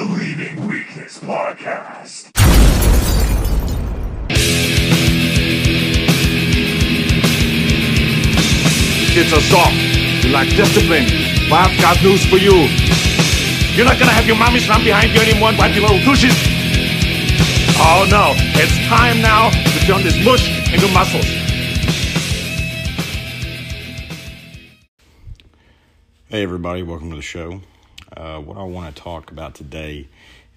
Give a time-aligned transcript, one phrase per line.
[0.00, 2.30] the Leaving Weakness Podcast.
[9.12, 9.74] It's a song.
[10.22, 11.04] You lack discipline.
[11.50, 12.54] Well, I've got news for you.
[13.76, 16.32] You're not gonna have your mommy run behind you anymore and wipe your little douches.
[17.76, 21.26] Oh no, it's time now to turn this mush into muscles.
[26.28, 27.60] Hey, everybody, welcome to the show.
[28.16, 30.08] Uh, what I want to talk about today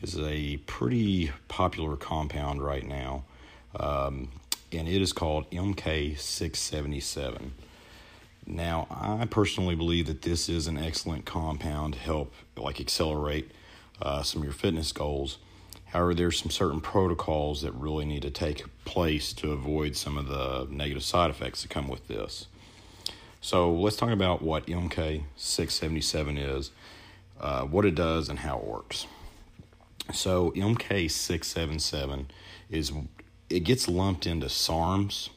[0.01, 3.23] is a pretty popular compound right now,
[3.79, 4.29] um,
[4.71, 7.51] and it is called MK677.
[8.45, 13.51] Now, I personally believe that this is an excellent compound to help like accelerate
[14.01, 15.37] uh, some of your fitness goals.
[15.85, 20.27] However, there's some certain protocols that really need to take place to avoid some of
[20.27, 22.47] the negative side effects that come with this.
[23.41, 26.71] So let's talk about what MK677 is,
[27.39, 29.07] uh, what it does, and how it works.
[30.11, 32.25] So MK677
[32.69, 32.91] is
[33.49, 35.29] it gets lumped into SARMs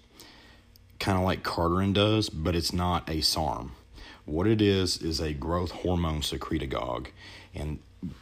[0.99, 3.73] kind of like Cardarine does, but it's not a SARM.
[4.25, 7.09] What it is is a growth hormone secretagogue,
[7.55, 7.79] and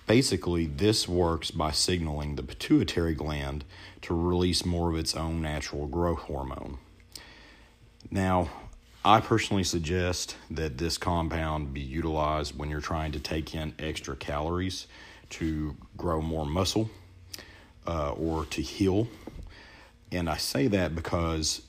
[0.07, 3.65] basically this works by signaling the pituitary gland
[4.03, 6.79] to release more of its own natural growth hormone.
[8.11, 8.51] Now,
[9.07, 14.17] I personally suggest that this compound be utilized when you're trying to take in extra
[14.17, 14.87] calories
[15.31, 16.89] to grow more muscle
[17.87, 19.09] uh, or to heal.
[20.11, 21.61] And I say that because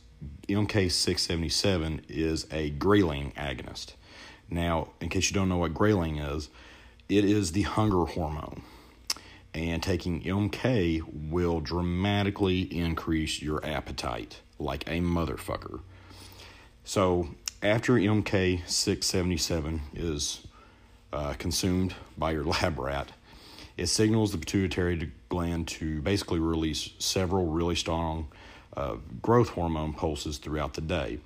[0.47, 3.95] MK677 is a ghrelin agonist.
[4.49, 6.47] Now, in case you don't know what ghrelin is,
[7.09, 8.61] it is the hunger hormone.
[9.53, 15.81] And taking MK will dramatically increase your appetite like a motherfucker.
[16.87, 17.29] So,
[17.63, 20.45] after MK677 is
[21.11, 23.11] uh, consumed by your lab rat,
[23.75, 28.27] it signals the pituitary gland to basically release several really strong
[28.77, 31.17] uh, growth hormone pulses throughout the day.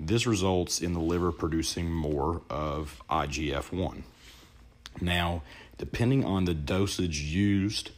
[0.00, 4.02] This results in the liver producing more of IGF 1.
[5.00, 5.42] Now,
[5.78, 7.92] depending on the dosage used,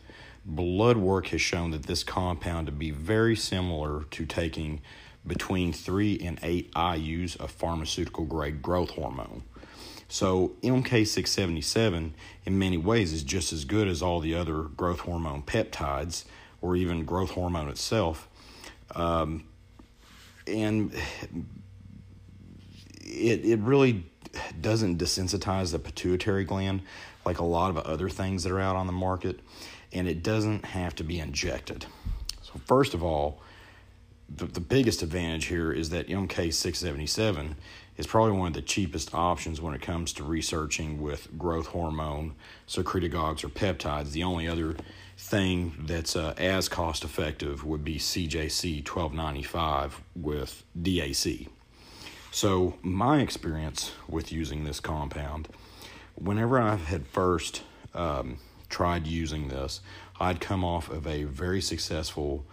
[0.44, 4.82] blood work has shown that this compound to be very similar to taking
[5.26, 9.42] between 3 and 8 IUs of pharmaceutical grade growth hormone.
[10.08, 12.12] So, MK677
[12.44, 16.24] in many ways is just as good as all the other growth hormone peptides
[16.60, 18.28] or even growth hormone itself
[18.94, 19.44] um,
[20.46, 20.92] and
[23.02, 24.04] it, it really
[24.60, 26.82] doesn't desensitize the pituitary gland
[27.24, 29.40] like a lot of other things that are out on the market,
[29.92, 31.86] and it doesn't have to be injected.
[32.42, 33.40] So, first of all,
[34.28, 37.54] the, the biggest advantage here is that MK677
[37.96, 42.34] is probably one of the cheapest options when it comes to researching with growth hormone,
[42.68, 44.12] secretagogues, or peptides.
[44.12, 44.76] The only other
[45.16, 51.48] thing that's uh, as cost effective would be CJC 1295 with DAC.
[52.30, 55.48] So, my experience with using this compound,
[56.16, 57.62] whenever I had first
[57.94, 58.36] um,
[58.68, 59.80] tried using this,
[60.20, 62.44] I'd come off of a very successful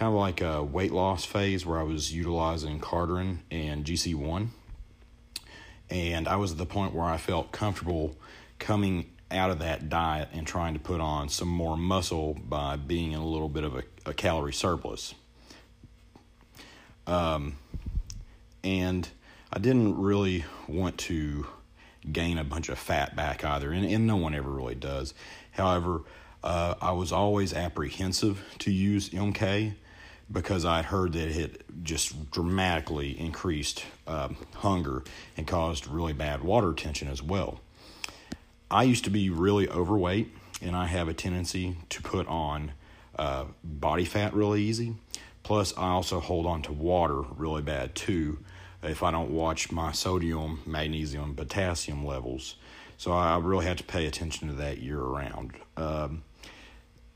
[0.00, 4.48] kind of like a weight loss phase where I was utilizing Cardarine and GC1.
[5.90, 8.16] And I was at the point where I felt comfortable
[8.58, 13.12] coming out of that diet and trying to put on some more muscle by being
[13.12, 15.14] in a little bit of a, a calorie surplus.
[17.06, 17.56] Um,
[18.64, 19.06] and
[19.52, 21.46] I didn't really want to
[22.10, 25.12] gain a bunch of fat back either, and, and no one ever really does.
[25.50, 26.04] However,
[26.42, 29.74] uh, I was always apprehensive to use MK
[30.30, 35.02] because I'd heard that it had just dramatically increased um, hunger
[35.36, 37.60] and caused really bad water retention as well.
[38.70, 40.32] I used to be really overweight,
[40.62, 42.72] and I have a tendency to put on
[43.18, 44.94] uh, body fat really easy.
[45.42, 48.38] Plus, I also hold on to water really bad too
[48.82, 52.56] if I don't watch my sodium, magnesium, potassium levels.
[52.96, 55.52] So I really had to pay attention to that year round.
[55.76, 56.22] Um,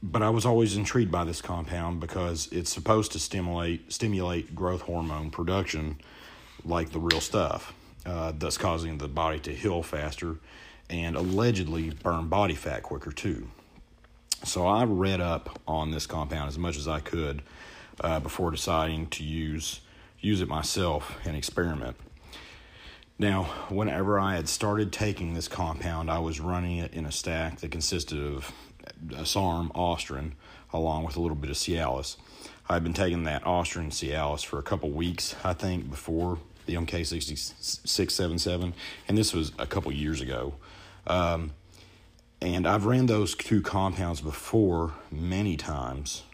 [0.04, 4.82] but I was always intrigued by this compound because it's supposed to stimulate stimulate growth
[4.82, 5.98] hormone production,
[6.62, 7.72] like the real stuff,
[8.04, 10.36] uh, thus causing the body to heal faster
[10.90, 13.48] and allegedly burn body fat quicker too.
[14.44, 17.42] So I read up on this compound as much as I could
[17.98, 19.80] uh, before deciding to use
[20.20, 21.96] use it myself and experiment.
[23.18, 27.60] Now, whenever I had started taking this compound, I was running it in a stack
[27.60, 28.52] that consisted of
[29.24, 30.32] SARM Ostarine
[30.72, 32.16] along with a little bit of Cialis.
[32.68, 38.72] I'd been taking that Ostarine Cialis for a couple weeks, I think, before the MK6677,
[39.06, 40.54] and this was a couple years ago.
[41.06, 41.52] Um,
[42.40, 46.24] And I've ran those two compounds before many times,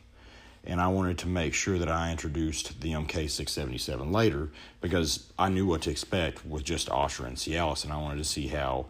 [0.65, 4.51] and I wanted to make sure that I introduced the MK677 later
[4.81, 8.25] because I knew what to expect with just Ostra and Cialis, and I wanted to
[8.25, 8.87] see how,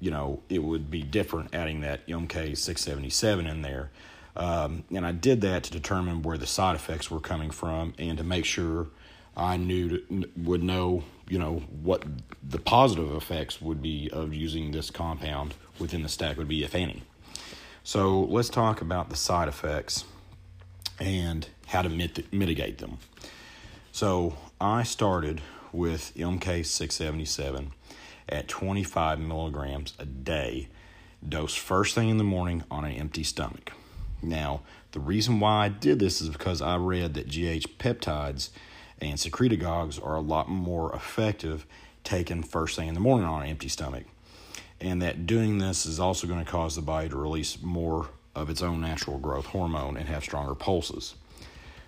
[0.00, 3.90] you know, it would be different adding that MK677 in there.
[4.36, 8.16] Um, and I did that to determine where the side effects were coming from and
[8.18, 8.86] to make sure
[9.36, 12.04] I knew to, would know, you know, what
[12.48, 16.74] the positive effects would be of using this compound within the stack would be, if
[16.74, 17.02] any.
[17.82, 20.04] So let's talk about the side effects
[21.00, 22.98] and how to mit- mitigate them.
[23.92, 25.40] So I started
[25.72, 27.70] with MK677
[28.28, 30.68] at 25 milligrams a day,
[31.26, 33.72] dosed first thing in the morning on an empty stomach.
[34.22, 38.50] Now, the reason why I did this is because I read that GH peptides
[39.00, 41.66] and secretagogues are a lot more effective
[42.04, 44.04] taken first thing in the morning on an empty stomach.
[44.80, 48.48] And that doing this is also going to cause the body to release more of
[48.48, 51.14] its own natural growth hormone and have stronger pulses.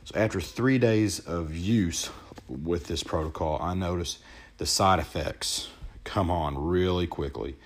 [0.05, 2.11] So, after three days of use
[2.49, 4.19] with this protocol, I noticed
[4.59, 5.69] the side effects
[6.05, 7.57] come on really quickly.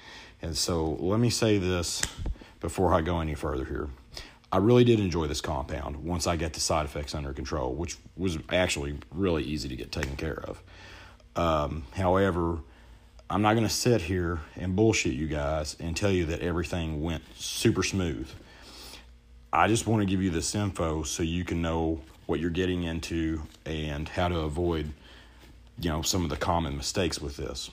[0.42, 2.02] And so, let me say this
[2.60, 3.88] before I go any further here.
[4.54, 7.96] I really did enjoy this compound once I got the side effects under control, which
[8.16, 10.62] was actually really easy to get taken care of.
[11.34, 12.58] Um, however,
[13.28, 17.02] I'm not going to sit here and bullshit you guys and tell you that everything
[17.02, 18.28] went super smooth.
[19.52, 22.84] I just want to give you this info so you can know what you're getting
[22.84, 24.92] into and how to avoid,
[25.81, 27.70] you know, some of the common mistakes with this.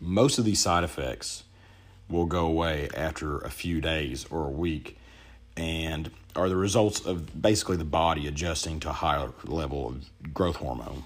[0.00, 1.44] Most of these side effects
[2.08, 4.98] will go away after a few days or a week
[5.56, 10.56] and are the results of basically the body adjusting to a higher level of growth
[10.56, 11.04] hormone.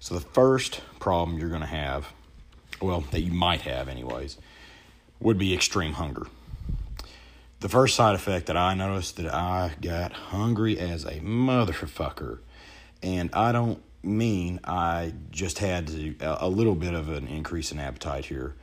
[0.00, 2.12] So, the first problem you're going to have,
[2.80, 4.38] well, that you might have anyways,
[5.20, 6.26] would be extreme hunger.
[7.60, 12.38] The first side effect that I noticed that I got hungry as a motherfucker,
[13.02, 17.78] and I don't mean I just had to, a little bit of an increase in
[17.78, 18.54] appetite here.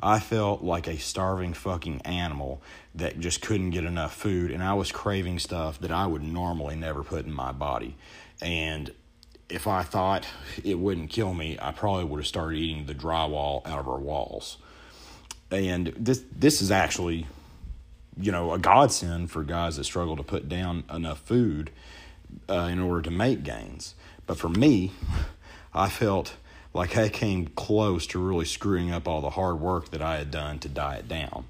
[0.00, 2.62] I felt like a starving fucking animal
[2.94, 6.76] that just couldn't get enough food, and I was craving stuff that I would normally
[6.76, 7.96] never put in my body.
[8.42, 8.92] And
[9.48, 10.26] if I thought
[10.62, 13.98] it wouldn't kill me, I probably would have started eating the drywall out of our
[13.98, 14.58] walls.
[15.50, 17.26] And this this is actually,
[18.18, 21.70] you know, a godsend for guys that struggle to put down enough food
[22.48, 23.94] uh, in order to make gains.
[24.26, 24.92] But for me,
[25.74, 26.36] I felt
[26.72, 30.30] like I came close to really screwing up all the hard work that I had
[30.30, 31.46] done to diet down.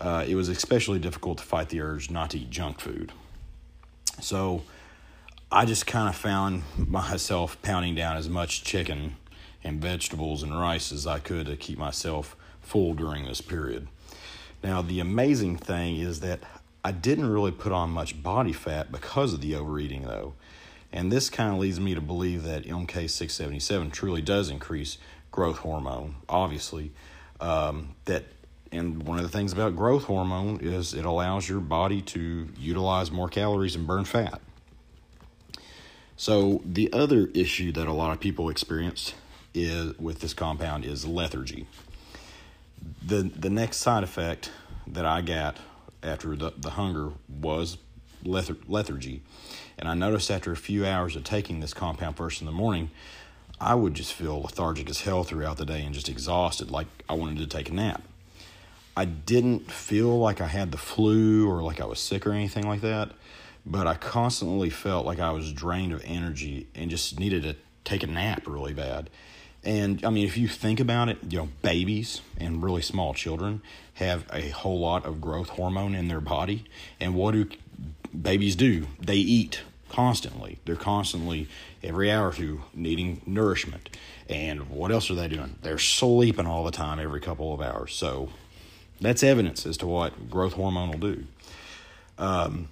[0.00, 3.12] Uh, it was especially difficult to fight the urge not to eat junk food.
[4.20, 4.62] So
[5.50, 9.16] I just kind of found myself pounding down as much chicken
[9.64, 13.88] and vegetables and rice as I could to keep myself full during this period.
[14.62, 16.40] Now, the amazing thing is that
[16.84, 20.34] I didn't really put on much body fat because of the overeating, though.
[20.96, 24.96] And this kind of leads me to believe that MK677 truly does increase
[25.30, 26.90] growth hormone, obviously.
[27.38, 28.24] Um, that
[28.72, 33.10] and one of the things about growth hormone is it allows your body to utilize
[33.10, 34.40] more calories and burn fat.
[36.16, 39.12] So the other issue that a lot of people experience
[39.52, 41.66] is with this compound is lethargy.
[43.06, 44.50] The the next side effect
[44.86, 45.58] that I got
[46.02, 47.76] after the, the hunger was
[48.26, 49.22] lethargy.
[49.78, 52.90] And I noticed after a few hours of taking this compound first in the morning,
[53.60, 57.14] I would just feel lethargic as hell throughout the day and just exhausted, like I
[57.14, 58.02] wanted to take a nap.
[58.96, 62.66] I didn't feel like I had the flu or like I was sick or anything
[62.66, 63.12] like that,
[63.64, 68.02] but I constantly felt like I was drained of energy and just needed to take
[68.02, 69.10] a nap really bad.
[69.66, 73.62] And I mean, if you think about it, you know, babies and really small children
[73.94, 76.64] have a whole lot of growth hormone in their body.
[77.00, 77.48] And what do
[78.22, 78.86] babies do.
[79.00, 80.58] They eat constantly.
[80.64, 81.48] They're constantly,
[81.82, 83.90] every hour or two, needing nourishment.
[84.28, 85.56] And what else are they doing?
[85.62, 87.94] They're sleeping all the time, every couple of hours.
[87.94, 88.30] So
[89.00, 91.24] that's evidence as to what growth hormone will do.
[92.18, 92.68] Um,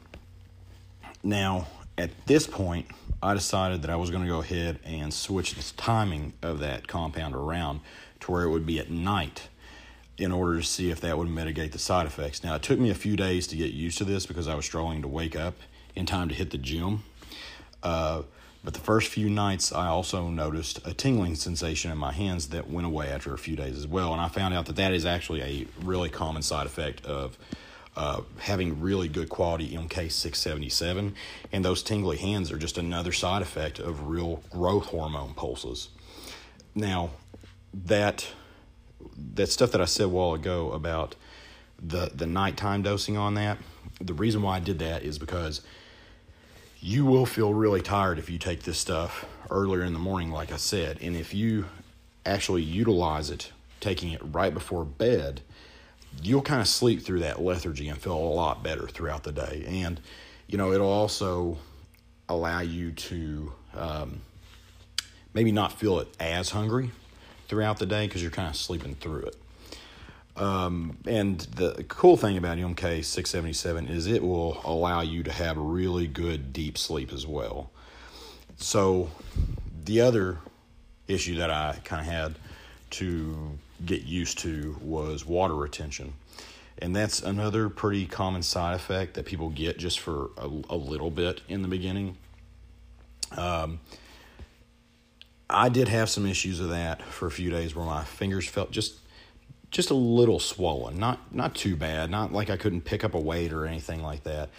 [1.22, 2.86] now, at this point,
[3.24, 6.86] I decided that I was going to go ahead and switch the timing of that
[6.86, 7.80] compound around
[8.20, 9.48] to where it would be at night
[10.18, 12.44] in order to see if that would mitigate the side effects.
[12.44, 14.66] Now, it took me a few days to get used to this because I was
[14.66, 15.54] struggling to wake up
[15.94, 17.02] in time to hit the gym.
[17.82, 18.24] Uh,
[18.62, 22.68] but the first few nights, I also noticed a tingling sensation in my hands that
[22.68, 24.12] went away after a few days as well.
[24.12, 27.38] And I found out that that is actually a really common side effect of
[27.96, 31.14] uh, having really good quality MK677.
[31.52, 35.88] And those tingly hands are just another side effect of real growth hormone pulses.
[36.74, 37.10] Now,
[37.72, 38.26] that
[39.34, 41.14] that stuff that I said a while ago about
[41.80, 43.58] the the nighttime dosing on that.
[44.00, 45.60] The reason why I did that is because
[46.80, 50.52] you will feel really tired if you take this stuff earlier in the morning, like
[50.52, 51.66] I said, and if you
[52.26, 55.40] actually utilize it, taking it right before bed,
[56.22, 59.64] you'll kind of sleep through that lethargy and feel a lot better throughout the day.
[59.66, 60.00] And
[60.46, 61.58] you know, it'll also
[62.28, 64.20] allow you to um,
[65.32, 66.90] maybe not feel it as hungry
[67.48, 69.36] throughout the day because you're kind of sleeping through it.
[70.36, 75.56] Um, and the cool thing about MK 677 is it will allow you to have
[75.56, 77.70] really good deep sleep as well.
[78.56, 79.10] So,
[79.84, 80.38] the other
[81.06, 82.34] issue that I kind of had
[82.90, 86.14] to get used to was water retention.
[86.78, 91.10] And that's another pretty common side effect that people get just for a, a little
[91.10, 92.16] bit in the beginning.
[93.36, 93.80] Um,
[95.48, 98.70] I did have some issues of that for a few days where my fingers felt
[98.70, 98.98] just
[99.70, 103.20] just a little swollen, not not too bad, not like I couldn't pick up a
[103.20, 104.50] weight or anything like that.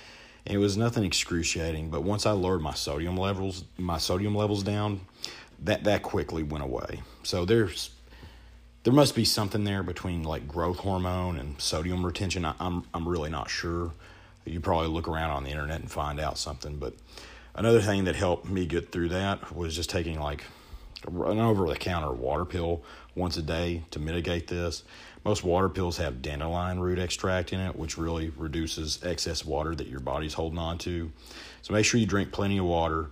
[0.46, 5.02] It was nothing excruciating, but once I lowered my sodium levels, my sodium levels down,
[5.64, 7.02] that that quickly went away.
[7.24, 7.90] So there's
[8.86, 12.46] there must be something there between like growth hormone and sodium retention.
[12.46, 13.92] I, I'm I'm really not sure.
[14.46, 16.78] You probably look around on the internet and find out something.
[16.78, 16.94] But
[17.56, 20.44] another thing that helped me get through that was just taking like
[21.08, 22.84] an over the counter water pill
[23.16, 24.84] once a day to mitigate this.
[25.24, 29.88] Most water pills have dandelion root extract in it, which really reduces excess water that
[29.88, 31.12] your body's holding on to.
[31.64, 33.10] So make sure you drink plenty of water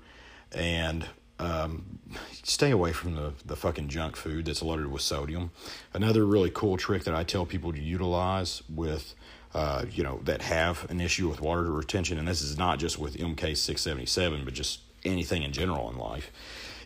[0.52, 1.08] and
[1.40, 2.00] um,
[2.44, 5.52] stay away from the, the fucking junk food that's loaded with sodium.
[5.94, 9.16] Another really cool trick that I tell people to utilize with,
[9.54, 13.00] uh, you know, that have an issue with water retention, and this is not just
[13.00, 16.32] with MK677, but just anything in general in life,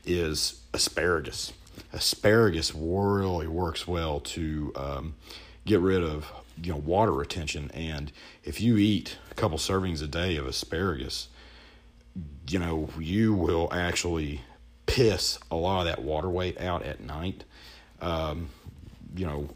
[0.06, 1.54] is asparagus.
[1.94, 5.16] Asparagus really works well to um,
[5.66, 8.12] get rid of you know water retention, and
[8.44, 11.28] if you eat a couple servings a day of asparagus,
[12.50, 14.42] you know, you will actually
[14.86, 17.44] piss a lot of that water weight out at night.
[18.02, 18.50] Um,
[19.16, 19.50] you know,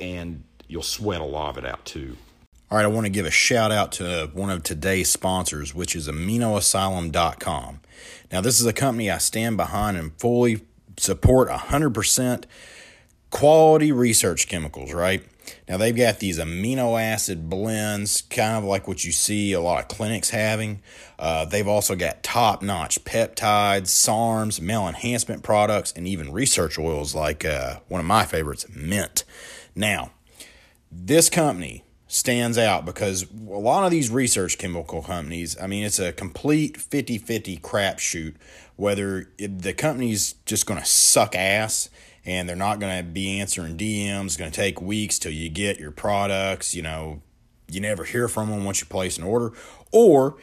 [0.00, 2.16] and you'll sweat a lot of it out too.
[2.70, 5.94] All right, I want to give a shout out to one of today's sponsors, which
[5.94, 7.80] is AminoAsylum.com.
[8.32, 10.62] Now, this is a company I stand behind and fully
[10.96, 12.44] support 100%
[13.30, 15.22] quality research chemicals, right?
[15.68, 19.80] Now they've got these amino acid blends, kind of like what you see a lot
[19.80, 20.82] of clinics having.
[21.18, 27.14] Uh, they've also got top notch peptides, SARMs, male enhancement products, and even research oils
[27.14, 29.24] like uh, one of my favorites, mint.
[29.74, 30.12] Now,
[30.90, 35.98] this company stands out because a lot of these research chemical companies, I mean, it's
[35.98, 38.34] a complete 50 50 crapshoot
[38.76, 41.88] whether the company's just going to suck ass
[42.24, 44.38] and they're not going to be answering DMs.
[44.38, 46.74] Going to take weeks till you get your products.
[46.74, 47.22] You know,
[47.68, 49.52] you never hear from them once you place an order,
[49.90, 50.36] or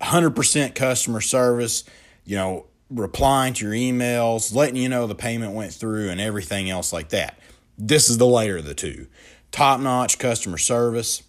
[0.00, 1.84] 100% customer service.
[2.24, 6.70] You know, replying to your emails, letting you know the payment went through, and everything
[6.70, 7.38] else like that.
[7.76, 9.08] This is the later of the two.
[9.50, 11.22] Top notch customer service.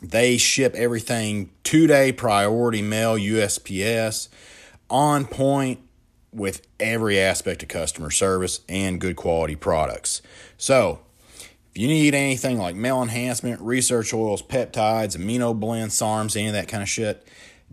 [0.00, 4.28] They ship everything two day priority mail, USPS,
[4.88, 5.80] on point
[6.32, 10.22] with every aspect of customer service and good quality products.
[10.56, 11.00] So,
[11.70, 16.54] if you need anything like male enhancement, research oils, peptides, amino blend, SARMs, any of
[16.54, 17.26] that kind of shit,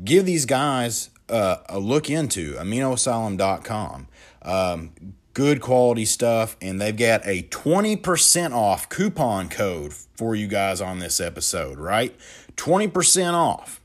[0.03, 4.07] give these guys uh, a look into aminoasylum.com.
[4.41, 4.91] Um,
[5.33, 11.00] good quality stuff, and they've got a 20% off coupon code for you guys on
[11.00, 12.15] this episode, right?
[12.55, 13.81] 20% off.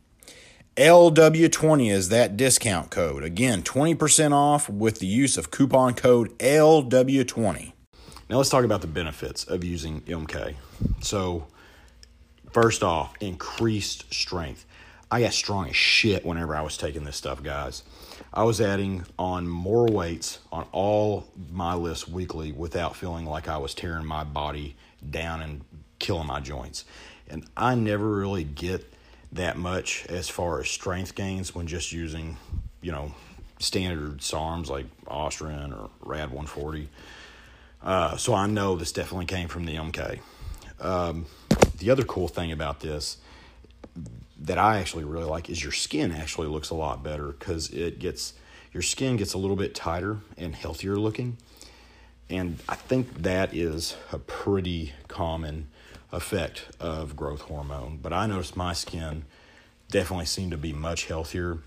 [0.80, 3.22] LW20 is that discount code.
[3.22, 7.72] Again, 20% off with the use of coupon code LW20.
[8.30, 10.54] Now let's talk about the benefits of using MK.
[11.02, 11.48] So,
[12.52, 14.64] first off, increased strength.
[15.10, 17.82] I got strong as shit whenever I was taking this stuff, guys.
[18.32, 23.58] I was adding on more weights on all my lists weekly without feeling like I
[23.58, 24.76] was tearing my body
[25.10, 25.60] down and
[25.98, 26.86] killing my joints.
[27.28, 28.90] And I never really get
[29.32, 32.36] that much as far as strength gains when just using,
[32.82, 33.14] you know,
[33.58, 36.88] standard SARMs like Ostarine or Rad 140.
[37.82, 40.20] Uh, so I know this definitely came from the MK.
[40.80, 41.26] Um,
[41.78, 43.18] the other cool thing about this
[44.40, 47.98] that I actually really like is your skin actually looks a lot better because it
[47.98, 48.32] gets
[48.72, 51.36] your skin gets a little bit tighter and healthier looking.
[52.28, 55.68] And I think that is a pretty common
[56.12, 57.98] effect of growth hormone.
[58.02, 59.24] But I noticed my skin
[59.90, 61.58] definitely seemed to be much healthier.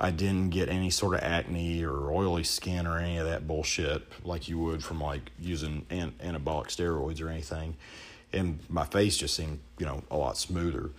[0.00, 4.02] I didn't get any sort of acne or oily skin or any of that bullshit
[4.24, 7.76] like you would from like using an- anabolic steroids or anything.
[8.32, 10.90] and my face just seemed you know a lot smoother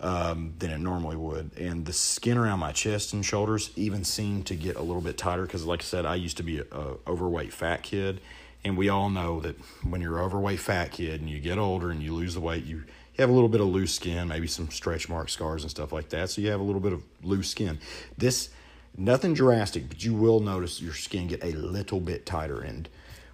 [0.00, 1.50] um, than it normally would.
[1.58, 5.16] And the skin around my chest and shoulders even seemed to get a little bit
[5.16, 8.20] tighter because, like I said, I used to be a, a overweight fat kid,
[8.64, 12.02] and we all know that when you're overweight fat kid and you get older and
[12.02, 12.84] you lose the weight, you
[13.16, 15.92] you have a little bit of loose skin, maybe some stretch mark scars and stuff
[15.92, 16.30] like that.
[16.30, 17.78] So you have a little bit of loose skin.
[18.18, 18.48] This
[18.96, 22.60] nothing drastic, but you will notice your skin get a little bit tighter.
[22.60, 22.88] And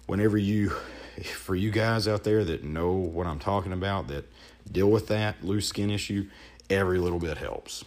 [0.05, 0.69] whenever you,
[1.23, 4.25] for you guys out there that know what I'm talking about, that
[4.71, 6.27] deal with that loose skin issue,
[6.69, 7.83] every little bit helps.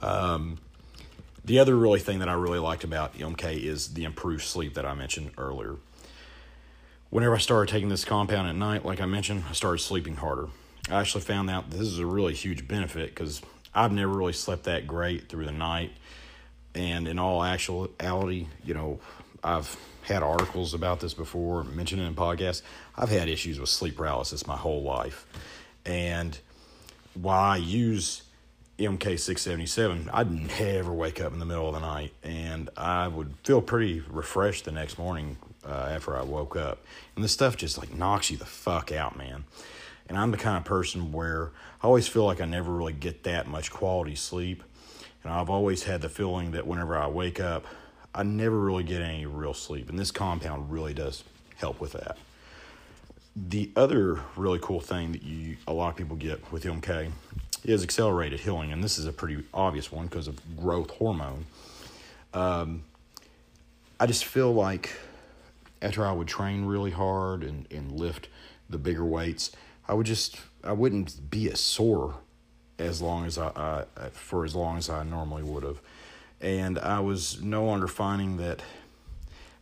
[0.00, 0.58] Um,
[1.44, 4.86] the other really thing that I really liked about MK is the improved sleep that
[4.86, 5.76] I mentioned earlier.
[7.10, 10.46] Whenever I started taking this compound at night, like I mentioned, I started sleeping harder.
[10.88, 13.42] I actually found out this is a really huge benefit because
[13.74, 15.90] I've never really slept that great through the night.
[16.72, 19.00] And in all actuality, you know,
[19.42, 22.62] I've had articles about this before, mentioned it in podcasts.
[22.96, 25.26] I've had issues with sleep paralysis my whole life.
[25.84, 26.38] And
[27.14, 28.22] while I use
[28.78, 33.60] MK677, I'd never wake up in the middle of the night and I would feel
[33.60, 36.84] pretty refreshed the next morning uh, after I woke up.
[37.14, 39.44] And this stuff just like knocks you the fuck out, man.
[40.08, 41.50] And I'm the kind of person where
[41.82, 44.62] I always feel like I never really get that much quality sleep.
[45.22, 47.64] And I've always had the feeling that whenever I wake up,
[48.14, 49.88] I never really get any real sleep.
[49.88, 51.24] And this compound really does
[51.56, 52.16] help with that.
[53.36, 57.12] The other really cool thing that you a lot of people get with MK
[57.64, 61.46] is accelerated healing, and this is a pretty obvious one because of growth hormone.
[62.34, 62.82] Um,
[64.00, 64.90] I just feel like
[65.82, 68.28] after I would train really hard and, and lift
[68.68, 69.52] the bigger weights,
[69.88, 72.16] I would just I wouldn't be as sore
[72.78, 75.80] as long as I, I for as long as I normally would have,
[76.40, 78.62] and I was no longer finding that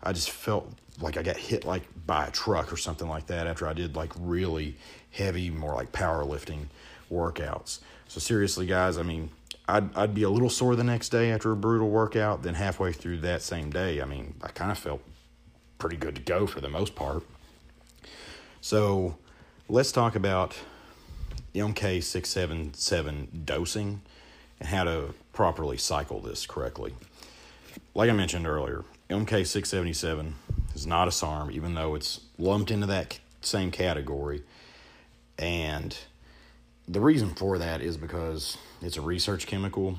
[0.03, 3.47] I just felt like I got hit like by a truck or something like that
[3.47, 4.77] after I did like really
[5.11, 6.67] heavy, more like powerlifting
[7.11, 7.79] workouts.
[8.09, 9.31] So seriously, guys, I mean,
[9.69, 12.43] I'd I'd be a little sore the next day after a brutal workout.
[12.43, 15.03] Then halfway through that same day, I mean, I kind of felt
[15.79, 17.23] pretty good to go for the most part.
[18.61, 19.17] So
[19.69, 20.57] let's talk about
[21.55, 24.03] MK677 dosing
[24.61, 26.95] and how to properly cycle this correctly.
[27.95, 30.33] Like I mentioned earlier, MK677
[30.75, 34.43] is not a SARM, even though it's lumped into that same category.
[35.39, 35.97] And
[36.87, 39.99] the reason for that is because it's a research chemical,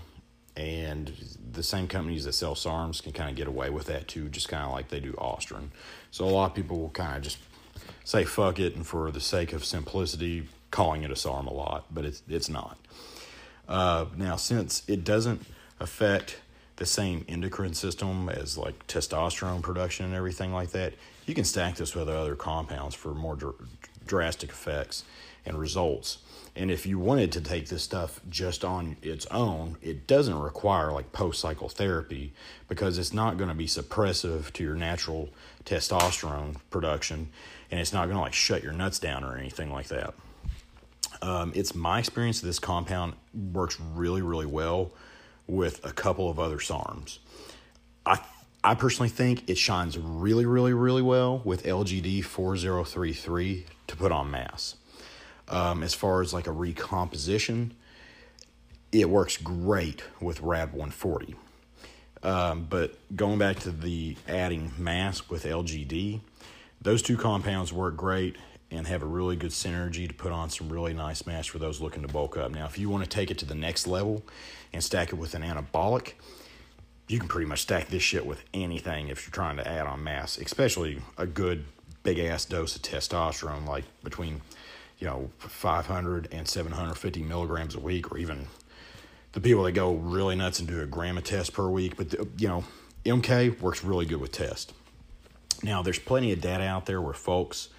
[0.60, 1.14] and
[1.54, 4.50] the same companies that sell SARMs can kind of get away with that too, just
[4.50, 5.70] kind of like they do Ostarine.
[6.12, 7.38] So a lot of people will kind of just
[8.04, 11.86] say fuck it, and for the sake of simplicity, calling it a SARM a lot,
[11.90, 12.78] but it's it's not.
[13.70, 15.46] Uh, now, since it doesn't
[15.80, 16.42] affect
[16.76, 20.94] the same endocrine system as like testosterone production and everything like that,
[21.26, 23.56] you can stack this with other compounds for more dr-
[24.06, 25.06] drastic effects
[25.46, 26.18] and results.
[26.60, 30.92] And if you wanted to take this stuff just on its own, it doesn't require
[30.92, 32.34] like post cycle therapy
[32.68, 35.30] because it's not going to be suppressive to your natural
[35.64, 37.30] testosterone production
[37.72, 40.14] and it's not going to like shut your nuts down or anything like that.
[41.22, 43.14] Um, it's my experience this compound
[43.54, 44.92] works really, really well
[45.48, 47.20] with a couple of other SARMs.
[48.06, 48.20] I
[48.62, 54.30] I personally think it shines really, really, really well with LGD 4033 to put on
[54.30, 54.76] mass.
[55.50, 57.74] Um, as far as like a recomposition,
[58.92, 61.36] it works great with RAD 140.
[62.22, 66.22] Um, but going back to the adding mass with LGD,
[66.82, 68.36] those two compounds work great
[68.72, 71.82] and have a really good synergy to put on some really nice mass for those
[71.82, 72.52] looking to bulk up.
[72.52, 74.24] Now, if you want to take it to the next level
[74.72, 76.14] and stack it with an anabolic,
[77.08, 80.04] you can pretty much stack this shit with anything if you're trying to add on
[80.04, 81.66] mass, especially a good
[82.04, 84.42] big ass dose of testosterone, like between
[85.00, 88.48] you know 500 and 750 milligrams a week, or even
[89.32, 91.96] the people that go really nuts and do a gram of test per week.
[91.98, 92.64] But the, you know,
[93.06, 94.74] MK works really good with test.
[95.64, 97.70] Now, there's plenty of data out there where folks,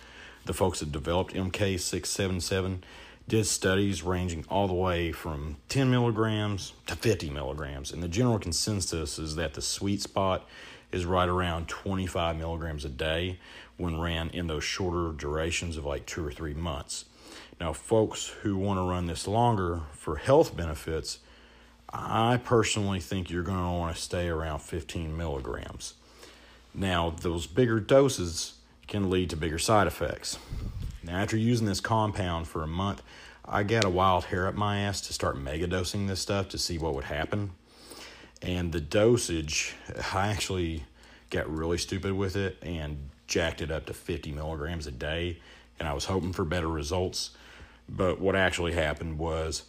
[0.45, 2.81] the folks that developed MK677,
[3.27, 7.93] did studies ranging all the way from 10 milligrams to 50 milligrams.
[7.93, 10.47] And the general consensus is that the sweet spot
[10.91, 13.39] is right around 25 milligrams a day
[13.77, 17.05] when ran in those shorter durations of like two or three months.
[17.61, 21.19] Now, folks who want to run this longer for health benefits,
[21.93, 25.93] I personally think you're going to want to stay around 15 milligrams.
[26.73, 28.55] Now, those bigger doses
[28.87, 30.39] can lead to bigger side effects.
[31.03, 33.03] Now, after using this compound for a month,
[33.45, 36.59] I got a wild hair up my ass to start mega dosing this stuff to
[36.59, 37.51] see what would happen.
[38.41, 39.75] And the dosage,
[40.15, 40.85] I actually
[41.29, 45.41] got really stupid with it and jacked it up to 50 milligrams a day.
[45.79, 47.31] and I was hoping for better results.
[47.93, 49.65] But what actually happened was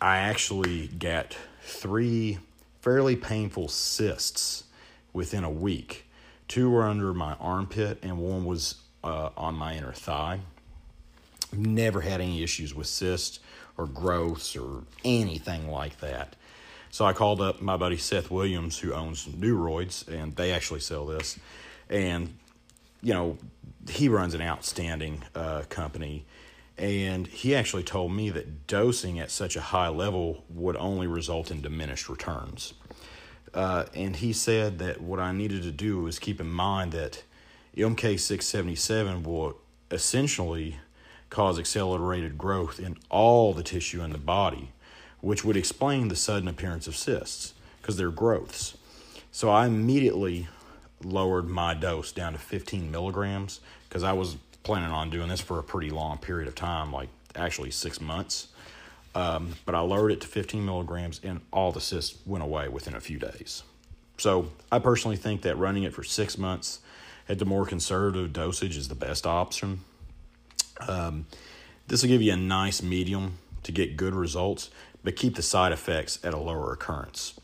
[0.00, 2.38] I actually got three
[2.80, 4.64] fairly painful cysts
[5.12, 6.06] within a week.
[6.46, 10.40] Two were under my armpit, and one was uh, on my inner thigh.
[11.52, 13.40] Never had any issues with cysts
[13.76, 16.36] or growths or anything like that.
[16.90, 21.06] So I called up my buddy Seth Williams, who owns Neuroids, and they actually sell
[21.06, 21.38] this.
[21.90, 22.36] And,
[23.02, 23.38] you know,
[23.88, 26.24] he runs an outstanding uh, company.
[26.76, 31.50] And he actually told me that dosing at such a high level would only result
[31.50, 32.74] in diminished returns.
[33.52, 37.22] Uh, and he said that what I needed to do was keep in mind that
[37.76, 39.56] MK677 will
[39.90, 40.78] essentially
[41.30, 44.72] cause accelerated growth in all the tissue in the body,
[45.20, 48.76] which would explain the sudden appearance of cysts because they're growths.
[49.30, 50.48] So I immediately
[51.02, 55.58] lowered my dose down to 15 milligrams because I was planning on doing this for
[55.58, 58.48] a pretty long period of time, like actually six months.
[59.14, 62.96] Um, but I lowered it to 15 milligrams, and all the cysts went away within
[62.96, 63.62] a few days.
[64.18, 66.80] So I personally think that running it for six months
[67.28, 69.80] at the more conservative dosage is the best option.
[70.80, 71.26] Um,
[71.86, 74.70] this will give you a nice medium to get good results,
[75.04, 77.38] but keep the side effects at a lower occurrence.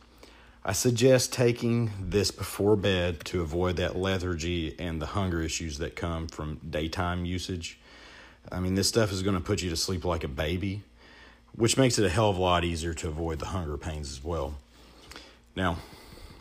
[0.62, 5.96] I suggest taking this before bed to avoid that lethargy and the hunger issues that
[5.96, 7.78] come from daytime usage.
[8.52, 10.82] I mean, this stuff is going to put you to sleep like a baby,
[11.54, 14.22] which makes it a hell of a lot easier to avoid the hunger pains as
[14.22, 14.54] well.
[15.56, 15.78] Now,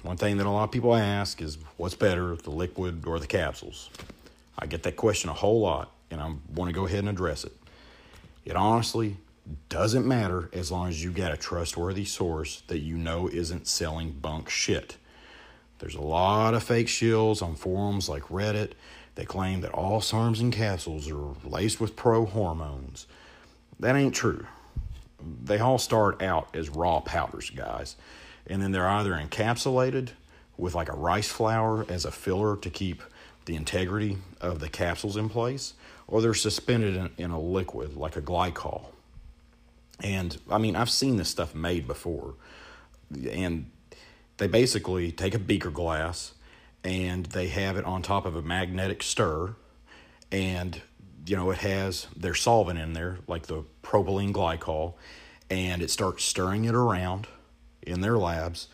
[0.03, 3.27] one thing that a lot of people ask is what's better, the liquid or the
[3.27, 3.89] capsules?
[4.58, 7.45] I get that question a whole lot, and I want to go ahead and address
[7.45, 7.53] it.
[8.43, 9.15] It honestly
[9.69, 14.12] doesn't matter as long as you got a trustworthy source that you know isn't selling
[14.12, 14.97] bunk shit.
[15.79, 18.71] There's a lot of fake shills on forums like Reddit
[19.15, 23.07] that claim that all SARMs and capsules are laced with pro hormones.
[23.79, 24.45] That ain't true.
[25.43, 27.95] They all start out as raw powders, guys,
[28.47, 30.09] and then they're either encapsulated
[30.57, 33.01] with like a rice flour as a filler to keep
[33.45, 35.73] the integrity of the capsules in place,
[36.07, 38.85] or they're suspended in, in a liquid like a glycol.
[40.01, 42.35] And I mean, I've seen this stuff made before.
[43.31, 43.71] And
[44.38, 46.33] they basically take a beaker glass
[46.83, 49.55] and they have it on top of a magnetic stir.
[50.31, 50.81] And,
[51.25, 54.93] you know, it has their solvent in there, like the propylene glycol.
[55.49, 57.27] And it starts stirring it around
[57.81, 58.67] in their labs.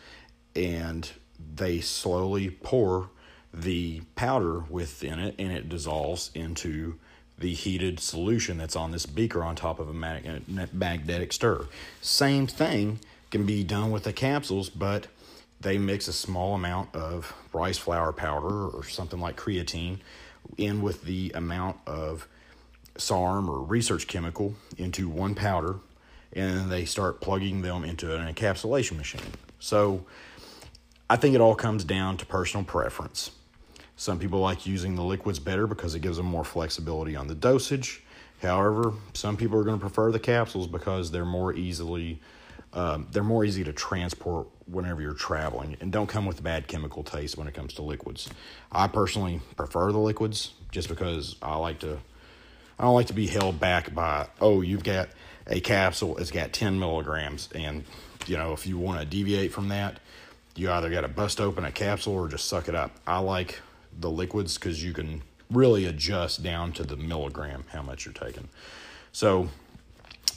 [0.54, 1.10] And
[1.54, 3.10] they slowly pour
[3.52, 6.98] the powder within it and it dissolves into
[7.38, 11.66] the heated solution that's on this beaker on top of a magnetic stir.
[12.00, 12.98] Same thing
[13.30, 15.06] can be done with the capsules, but
[15.60, 19.98] they mix a small amount of rice flour powder or something like creatine
[20.56, 22.26] in with the amount of
[22.96, 25.76] SARM or research chemical into one powder,
[26.32, 29.20] and they start plugging them into an encapsulation machine.
[29.58, 30.06] So
[31.10, 33.30] I think it all comes down to personal preference.
[33.96, 37.34] Some people like using the liquids better because it gives them more flexibility on the
[37.34, 38.02] dosage.
[38.42, 42.20] However, some people are going to prefer the capsules because they're more easily
[42.72, 47.02] um, they're more easy to transport whenever you're traveling and don't come with bad chemical
[47.02, 48.28] taste when it comes to liquids.
[48.70, 51.98] I personally prefer the liquids just because I like to
[52.78, 55.08] I don't like to be held back by oh you've got
[55.46, 57.84] a capsule it's got 10 milligrams and
[58.26, 59.98] you know if you want to deviate from that
[60.56, 62.90] you either got to bust open a capsule or just suck it up.
[63.06, 63.60] I like
[63.98, 68.48] the liquids because you can really adjust down to the milligram how much you're taking.
[69.12, 69.48] So,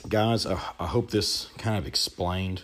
[0.08, 2.62] guys, I, I hope this kind of explained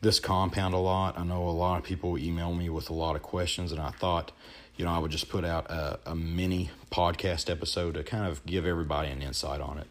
[0.00, 1.18] this compound a lot.
[1.18, 3.90] I know a lot of people email me with a lot of questions, and I
[3.90, 4.32] thought,
[4.76, 8.44] you know, I would just put out a, a mini podcast episode to kind of
[8.46, 9.88] give everybody an insight on it.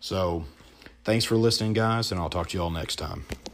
[0.00, 0.44] So,
[1.04, 3.24] thanks for listening, guys, and I'll talk to you all next time.